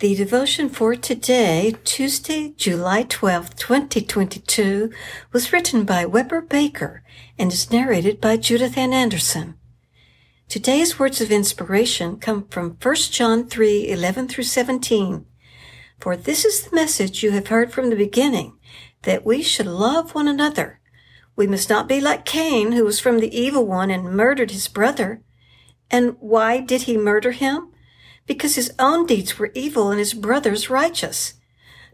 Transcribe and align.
The 0.00 0.16
devotion 0.16 0.70
for 0.70 0.96
today, 0.96 1.76
Tuesday, 1.84 2.52
July 2.56 3.04
12th, 3.04 3.54
2022, 3.54 4.90
was 5.32 5.52
written 5.52 5.84
by 5.84 6.04
Weber 6.04 6.40
Baker 6.40 7.04
and 7.38 7.52
is 7.52 7.70
narrated 7.70 8.20
by 8.20 8.36
Judith 8.36 8.76
Ann 8.76 8.92
Anderson. 8.92 9.54
Today's 10.48 10.98
words 10.98 11.20
of 11.20 11.30
inspiration 11.30 12.16
come 12.16 12.48
from 12.48 12.76
1 12.82 12.94
John 13.12 13.46
3, 13.46 13.88
11 13.88 14.26
through 14.26 14.42
17. 14.42 15.26
For 16.00 16.16
this 16.16 16.44
is 16.44 16.64
the 16.64 16.74
message 16.74 17.22
you 17.22 17.30
have 17.30 17.46
heard 17.46 17.72
from 17.72 17.88
the 17.88 17.96
beginning, 17.96 18.58
that 19.02 19.24
we 19.24 19.42
should 19.42 19.68
love 19.68 20.12
one 20.12 20.26
another. 20.26 20.80
We 21.36 21.46
must 21.46 21.70
not 21.70 21.86
be 21.86 22.00
like 22.00 22.24
Cain, 22.24 22.72
who 22.72 22.84
was 22.84 22.98
from 22.98 23.20
the 23.20 23.32
evil 23.32 23.64
one 23.64 23.92
and 23.92 24.16
murdered 24.16 24.50
his 24.50 24.66
brother. 24.66 25.22
And 25.88 26.16
why 26.18 26.58
did 26.58 26.82
he 26.82 26.96
murder 26.96 27.30
him? 27.30 27.70
Because 28.26 28.54
his 28.54 28.72
own 28.78 29.06
deeds 29.06 29.38
were 29.38 29.50
evil 29.54 29.90
and 29.90 29.98
his 29.98 30.14
brother's 30.14 30.70
righteous. 30.70 31.34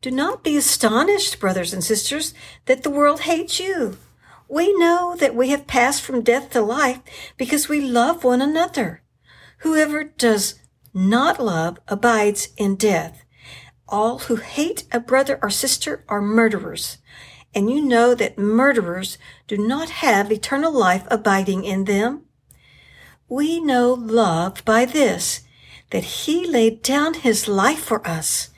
Do 0.00 0.10
not 0.10 0.44
be 0.44 0.56
astonished, 0.56 1.40
brothers 1.40 1.72
and 1.72 1.82
sisters, 1.82 2.34
that 2.66 2.82
the 2.82 2.90
world 2.90 3.20
hates 3.20 3.58
you. 3.58 3.96
We 4.48 4.72
know 4.78 5.16
that 5.18 5.34
we 5.34 5.48
have 5.48 5.66
passed 5.66 6.02
from 6.02 6.22
death 6.22 6.50
to 6.50 6.60
life 6.60 7.00
because 7.36 7.68
we 7.68 7.80
love 7.80 8.22
one 8.22 8.40
another. 8.40 9.02
Whoever 9.58 10.04
does 10.04 10.54
not 10.94 11.40
love 11.40 11.78
abides 11.88 12.48
in 12.56 12.76
death. 12.76 13.24
All 13.88 14.20
who 14.20 14.36
hate 14.36 14.84
a 14.92 15.00
brother 15.00 15.38
or 15.42 15.50
sister 15.50 16.04
are 16.08 16.20
murderers. 16.20 16.98
And 17.54 17.70
you 17.70 17.80
know 17.80 18.14
that 18.14 18.38
murderers 18.38 19.18
do 19.46 19.56
not 19.56 19.90
have 19.90 20.30
eternal 20.30 20.72
life 20.72 21.04
abiding 21.10 21.64
in 21.64 21.84
them. 21.84 22.22
We 23.28 23.60
know 23.60 23.94
love 23.94 24.64
by 24.64 24.84
this, 24.84 25.40
that 25.90 26.04
he 26.04 26.46
laid 26.46 26.82
down 26.82 27.14
his 27.14 27.48
life 27.48 27.80
for 27.80 28.06
us, 28.06 28.50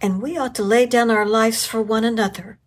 and 0.00 0.20
we 0.20 0.36
ought 0.36 0.54
to 0.56 0.62
lay 0.62 0.86
down 0.86 1.10
our 1.10 1.26
lives 1.26 1.66
for 1.66 1.80
one 1.80 2.04
another. 2.04 2.58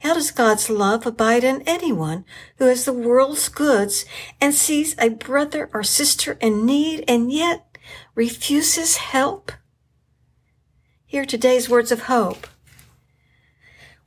How 0.00 0.14
does 0.14 0.30
God's 0.30 0.70
love 0.70 1.06
abide 1.06 1.42
in 1.44 1.62
anyone 1.66 2.24
who 2.58 2.66
has 2.66 2.84
the 2.84 2.92
world's 2.92 3.48
goods 3.48 4.04
and 4.40 4.54
sees 4.54 4.94
a 4.98 5.10
brother 5.10 5.68
or 5.72 5.82
sister 5.82 6.38
in 6.40 6.64
need 6.64 7.04
and 7.08 7.32
yet 7.32 7.76
refuses 8.14 8.96
help? 8.96 9.50
Hear 11.04 11.24
today's 11.24 11.68
words 11.68 11.90
of 11.90 12.02
hope. 12.02 12.46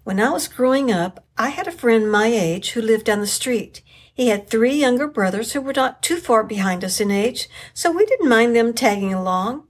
When 0.04 0.20
I 0.20 0.30
was 0.30 0.48
growing 0.48 0.92
up, 0.92 1.26
I 1.38 1.50
had 1.50 1.68
a 1.68 1.72
friend 1.72 2.12
my 2.12 2.26
age 2.26 2.72
who 2.72 2.82
lived 2.82 3.06
down 3.06 3.20
the 3.20 3.28
street. 3.28 3.84
He 4.14 4.30
had 4.30 4.50
three 4.50 4.74
younger 4.74 5.08
brothers 5.08 5.54
who 5.54 5.62
were 5.62 5.74
not 5.74 6.02
too 6.02 6.18
far 6.18 6.44
behind 6.44 6.84
us 6.84 7.00
in 7.00 7.12
age, 7.12 7.48
so 7.74 7.92
we 7.92 8.06
didn't 8.06 8.30
mind 8.30 8.56
them 8.56 8.74
tagging 8.74 9.14
along. 9.14 9.68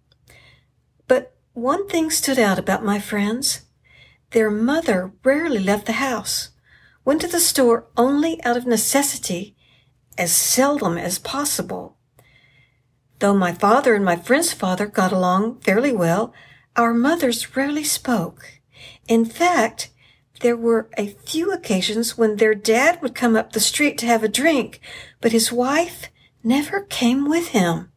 But 1.08 1.36
one 1.54 1.88
thing 1.88 2.10
stood 2.10 2.40
out 2.40 2.58
about 2.58 2.84
my 2.84 2.98
friends. 2.98 3.64
Their 4.32 4.50
mother 4.50 5.12
rarely 5.24 5.60
left 5.60 5.86
the 5.86 5.94
house, 5.94 6.52
went 7.04 7.20
to 7.22 7.28
the 7.28 7.42
store 7.42 7.88
only 7.98 8.42
out 8.44 8.56
of 8.56 8.66
necessity, 8.66 9.58
as 10.18 10.32
seldom 10.32 10.98
as 10.98 11.20
possible. 11.20 11.98
Though 13.20 13.36
my 13.36 13.54
father 13.54 13.96
and 13.96 14.06
my 14.06 14.16
friend's 14.16 14.54
father 14.54 14.88
got 14.88 15.12
along 15.12 15.60
fairly 15.60 15.92
well, 15.92 16.34
our 16.78 16.94
mothers 16.94 17.56
rarely 17.56 17.84
spoke. 17.84 18.62
In 19.10 19.26
fact, 19.26 19.90
there 20.42 20.58
were 20.58 20.90
a 20.98 21.08
few 21.08 21.52
occasions 21.52 22.18
when 22.18 22.36
their 22.36 22.56
dad 22.56 23.02
would 23.02 23.16
come 23.16 23.36
up 23.36 23.54
the 23.54 23.60
street 23.60 23.98
to 24.00 24.06
have 24.06 24.24
a 24.24 24.28
drink, 24.28 24.80
but 25.20 25.32
his 25.32 25.52
wife 25.52 26.10
never 26.44 26.82
came 26.82 27.30
with 27.30 27.50
him. 27.50 27.92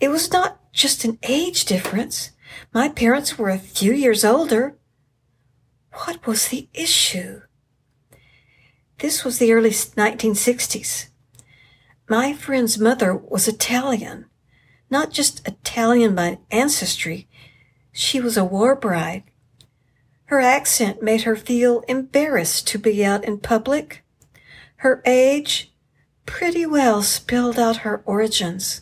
It 0.00 0.08
was 0.08 0.32
not 0.32 0.72
just 0.72 1.04
an 1.04 1.18
age 1.22 1.64
difference. 1.64 2.32
My 2.72 2.88
parents 2.88 3.38
were 3.38 3.50
a 3.50 3.58
few 3.58 3.92
years 3.92 4.24
older. 4.24 4.76
What 5.92 6.26
was 6.26 6.48
the 6.48 6.68
issue? 6.74 7.42
This 8.98 9.24
was 9.24 9.38
the 9.38 9.52
early 9.52 9.70
1960s. 9.70 11.08
My 12.08 12.32
friend's 12.32 12.78
mother 12.78 13.14
was 13.14 13.48
Italian, 13.48 14.26
not 14.90 15.10
just 15.10 15.46
Italian 15.46 16.14
by 16.14 16.38
ancestry. 16.50 17.28
She 17.92 18.20
was 18.20 18.36
a 18.36 18.44
war 18.44 18.74
bride. 18.74 19.22
Her 20.34 20.40
accent 20.40 21.00
made 21.00 21.22
her 21.22 21.36
feel 21.36 21.84
embarrassed 21.86 22.66
to 22.66 22.76
be 22.76 23.04
out 23.04 23.24
in 23.24 23.38
public. 23.38 24.02
Her 24.78 25.00
age 25.06 25.72
pretty 26.26 26.66
well 26.66 27.04
spelled 27.04 27.56
out 27.56 27.86
her 27.86 28.02
origins. 28.04 28.80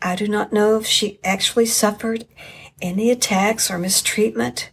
I 0.00 0.14
do 0.14 0.28
not 0.28 0.52
know 0.52 0.76
if 0.76 0.86
she 0.86 1.18
actually 1.24 1.66
suffered 1.66 2.28
any 2.80 3.10
attacks 3.10 3.72
or 3.72 3.76
mistreatment. 3.76 4.70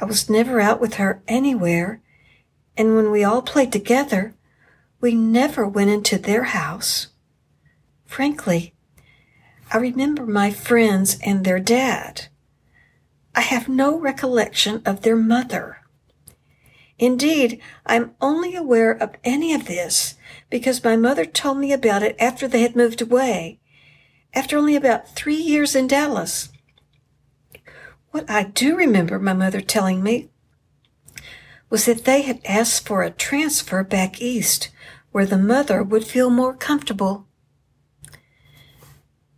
I 0.00 0.06
was 0.06 0.28
never 0.28 0.60
out 0.60 0.80
with 0.80 0.94
her 0.94 1.22
anywhere, 1.28 2.02
and 2.76 2.96
when 2.96 3.12
we 3.12 3.22
all 3.22 3.42
played 3.42 3.70
together, 3.70 4.34
we 5.00 5.14
never 5.14 5.68
went 5.68 5.90
into 5.90 6.18
their 6.18 6.42
house. 6.42 7.06
Frankly, 8.06 8.74
I 9.72 9.76
remember 9.76 10.26
my 10.26 10.50
friends 10.50 11.16
and 11.24 11.44
their 11.44 11.60
dad. 11.60 12.26
I 13.38 13.42
have 13.42 13.68
no 13.68 13.96
recollection 13.96 14.82
of 14.84 15.02
their 15.02 15.14
mother. 15.14 15.78
Indeed, 16.98 17.60
I'm 17.86 18.16
only 18.20 18.56
aware 18.56 18.90
of 18.90 19.14
any 19.22 19.54
of 19.54 19.66
this 19.66 20.16
because 20.50 20.82
my 20.82 20.96
mother 20.96 21.24
told 21.24 21.58
me 21.58 21.72
about 21.72 22.02
it 22.02 22.16
after 22.18 22.48
they 22.48 22.62
had 22.62 22.74
moved 22.74 23.00
away, 23.00 23.60
after 24.34 24.58
only 24.58 24.74
about 24.74 25.14
three 25.14 25.36
years 25.36 25.76
in 25.76 25.86
Dallas. 25.86 26.48
What 28.10 28.28
I 28.28 28.42
do 28.42 28.74
remember 28.74 29.20
my 29.20 29.34
mother 29.34 29.60
telling 29.60 30.02
me 30.02 30.30
was 31.70 31.84
that 31.84 32.06
they 32.06 32.22
had 32.22 32.40
asked 32.44 32.88
for 32.88 33.04
a 33.04 33.10
transfer 33.10 33.84
back 33.84 34.20
east 34.20 34.68
where 35.12 35.26
the 35.26 35.38
mother 35.38 35.80
would 35.84 36.04
feel 36.04 36.28
more 36.28 36.54
comfortable. 36.54 37.28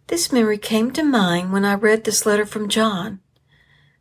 This 0.06 0.32
memory 0.32 0.56
came 0.56 0.90
to 0.92 1.02
mind 1.02 1.52
when 1.52 1.66
I 1.66 1.74
read 1.74 2.04
this 2.04 2.24
letter 2.24 2.46
from 2.46 2.70
John. 2.70 3.20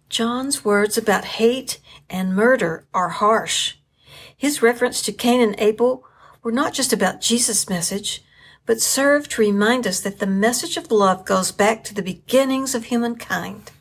John's 0.09 0.65
words 0.65 0.97
about 0.97 1.23
hate 1.23 1.79
and 2.09 2.35
murder 2.35 2.87
are 2.93 3.09
harsh. 3.09 3.75
His 4.35 4.61
reference 4.61 5.01
to 5.03 5.13
Cain 5.13 5.39
and 5.39 5.55
Abel 5.59 6.03
were 6.41 6.51
not 6.51 6.73
just 6.73 6.91
about 6.91 7.21
Jesus' 7.21 7.69
message, 7.69 8.23
but 8.65 8.81
serve 8.81 9.29
to 9.29 9.41
remind 9.41 9.85
us 9.85 9.99
that 10.01 10.19
the 10.19 10.27
message 10.27 10.77
of 10.77 10.91
love 10.91 11.25
goes 11.25 11.51
back 11.51 11.83
to 11.83 11.93
the 11.93 12.01
beginnings 12.01 12.73
of 12.73 12.85
humankind. 12.85 13.71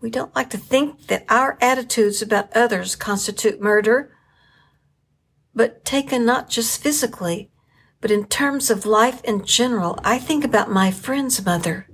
We 0.00 0.10
don't 0.10 0.34
like 0.34 0.50
to 0.50 0.58
think 0.58 1.06
that 1.08 1.24
our 1.28 1.58
attitudes 1.60 2.22
about 2.22 2.54
others 2.56 2.96
constitute 2.96 3.60
murder, 3.60 4.12
but 5.54 5.84
taken 5.84 6.24
not 6.24 6.48
just 6.48 6.82
physically, 6.82 7.50
but 8.00 8.10
in 8.10 8.26
terms 8.26 8.70
of 8.70 8.86
life 8.86 9.22
in 9.24 9.44
general, 9.44 9.98
I 10.04 10.18
think 10.18 10.44
about 10.44 10.70
my 10.70 10.90
friend's 10.90 11.44
mother. 11.44 11.88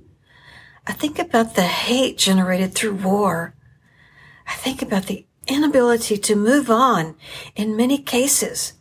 I 0.87 0.93
think 0.93 1.19
about 1.19 1.55
the 1.55 1.63
hate 1.63 2.19
generated 2.19 2.75
through 2.75 2.95
war. 2.95 3.55
I 4.47 4.55
think 4.55 4.83
about 4.83 5.07
the 5.07 5.27
inability 5.47 6.17
to 6.19 6.37
move 6.37 6.71
on 6.71 7.15
in 7.55 7.77
many 7.77 7.99
cases. 7.99 8.75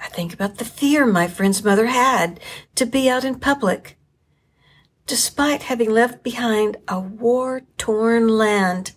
I 0.00 0.08
think 0.08 0.32
about 0.32 0.56
the 0.56 0.64
fear 0.64 1.04
my 1.04 1.28
friend's 1.28 1.62
mother 1.62 1.86
had 1.86 2.40
to 2.74 2.86
be 2.86 3.10
out 3.10 3.24
in 3.24 3.38
public. 3.38 3.98
Despite 5.06 5.64
having 5.64 5.90
left 5.90 6.22
behind 6.22 6.78
a 6.88 6.98
war 6.98 7.62
torn 7.76 8.28
land, 8.28 8.92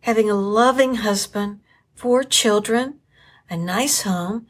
having 0.00 0.28
a 0.28 0.34
loving 0.34 0.96
husband, 0.96 1.60
four 1.94 2.24
children, 2.24 3.00
a 3.48 3.56
nice 3.56 4.02
home, 4.02 4.46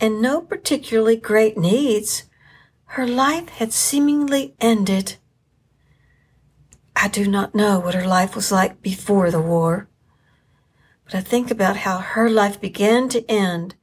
and 0.00 0.20
no 0.20 0.42
particularly 0.42 1.16
great 1.16 1.56
needs, 1.56 2.24
her 2.92 3.06
life 3.06 3.48
had 3.48 3.72
seemingly 3.72 4.54
ended. 4.60 5.16
I 7.00 7.06
do 7.06 7.28
not 7.28 7.54
know 7.54 7.78
what 7.78 7.94
her 7.94 8.06
life 8.06 8.34
was 8.34 8.50
like 8.50 8.82
before 8.82 9.30
the 9.30 9.40
war, 9.40 9.88
but 11.04 11.14
I 11.14 11.20
think 11.20 11.48
about 11.48 11.76
how 11.78 11.98
her 11.98 12.28
life 12.28 12.60
began 12.60 13.08
to 13.10 13.30
end 13.30 13.76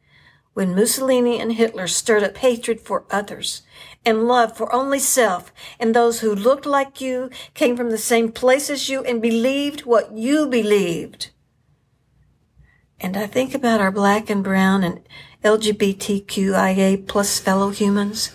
when 0.54 0.76
Mussolini 0.76 1.40
and 1.40 1.54
Hitler 1.54 1.88
stirred 1.88 2.24
up 2.24 2.36
hatred 2.38 2.82
for 2.82 3.06
others 3.10 3.62
and 4.06 4.28
love 4.28 4.58
for 4.58 4.74
only 4.74 5.00
self, 5.00 5.54
and 5.80 5.96
those 5.96 6.20
who 6.20 6.36
looked 6.36 6.66
like 6.66 7.00
you, 7.00 7.30
came 7.54 7.78
from 7.78 7.90
the 7.90 7.98
same 7.98 8.34
place 8.34 8.70
as 8.70 8.90
you, 8.90 9.02
and 9.06 9.22
believed 9.22 9.86
what 9.86 10.12
you 10.12 10.46
believed. 10.46 11.32
And 13.00 13.16
I 13.16 13.28
think 13.28 13.56
about 13.56 13.82
our 13.82 13.92
black 13.92 14.30
and 14.30 14.44
brown 14.44 14.84
and 14.84 15.02
LGBTQIA 15.42 17.08
plus 17.08 17.40
fellow 17.40 17.70
humans. 17.70 18.32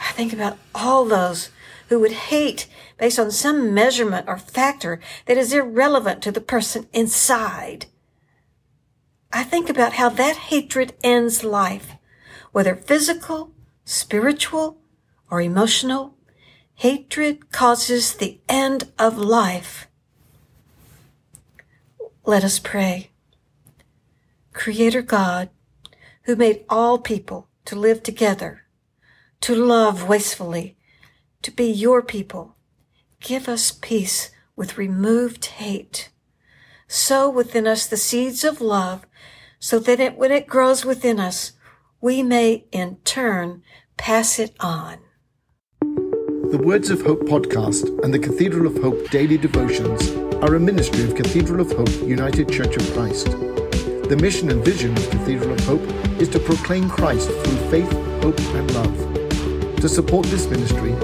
I 0.00 0.10
think 0.12 0.32
about 0.32 0.58
all 0.74 1.04
those 1.04 1.50
who 1.88 2.00
would 2.00 2.12
hate 2.12 2.66
based 2.98 3.18
on 3.18 3.30
some 3.30 3.74
measurement 3.74 4.26
or 4.28 4.38
factor 4.38 5.00
that 5.26 5.36
is 5.36 5.52
irrelevant 5.52 6.22
to 6.22 6.32
the 6.32 6.40
person 6.40 6.88
inside. 6.92 7.86
I 9.32 9.42
think 9.42 9.68
about 9.68 9.94
how 9.94 10.08
that 10.10 10.36
hatred 10.36 10.94
ends 11.02 11.42
life, 11.42 11.92
whether 12.52 12.76
physical, 12.76 13.52
spiritual, 13.84 14.78
or 15.30 15.40
emotional. 15.40 16.14
Hatred 16.76 17.50
causes 17.50 18.14
the 18.14 18.40
end 18.48 18.92
of 18.98 19.18
life. 19.18 19.88
Let 22.24 22.44
us 22.44 22.58
pray. 22.58 23.10
Creator 24.52 25.02
God, 25.02 25.50
who 26.22 26.36
made 26.36 26.64
all 26.68 26.98
people 26.98 27.48
to 27.64 27.76
live 27.76 28.02
together, 28.02 28.62
to 29.40 29.54
love 29.54 30.08
wastefully, 30.08 30.76
to 31.44 31.50
be 31.50 31.70
your 31.70 32.00
people, 32.00 32.56
give 33.20 33.50
us 33.50 33.70
peace 33.70 34.30
with 34.56 34.78
removed 34.78 35.44
hate. 35.44 36.08
Sow 36.88 37.28
within 37.28 37.66
us 37.66 37.86
the 37.86 37.98
seeds 37.98 38.44
of 38.44 38.62
love 38.62 39.04
so 39.58 39.78
that 39.78 40.00
it, 40.00 40.16
when 40.16 40.32
it 40.32 40.46
grows 40.46 40.86
within 40.86 41.20
us, 41.20 41.52
we 42.00 42.22
may 42.22 42.64
in 42.72 42.96
turn 43.04 43.62
pass 43.98 44.38
it 44.38 44.56
on. 44.58 44.98
The 45.80 46.62
Words 46.62 46.88
of 46.88 47.02
Hope 47.02 47.20
podcast 47.22 48.02
and 48.02 48.14
the 48.14 48.18
Cathedral 48.18 48.66
of 48.66 48.82
Hope 48.82 49.10
daily 49.10 49.36
devotions 49.36 50.12
are 50.42 50.54
a 50.54 50.60
ministry 50.60 51.04
of 51.04 51.14
Cathedral 51.14 51.60
of 51.60 51.72
Hope 51.72 52.08
United 52.08 52.50
Church 52.50 52.74
of 52.76 52.90
Christ. 52.94 53.26
The 53.26 54.18
mission 54.18 54.50
and 54.50 54.64
vision 54.64 54.96
of 54.96 55.10
Cathedral 55.10 55.52
of 55.52 55.60
Hope 55.60 56.20
is 56.20 56.28
to 56.30 56.38
proclaim 56.38 56.88
Christ 56.88 57.28
through 57.28 57.70
faith, 57.70 57.92
hope, 58.22 58.38
and 58.38 58.74
love. 58.74 59.76
To 59.76 59.88
support 59.90 60.24
this 60.26 60.46
ministry, 60.46 60.94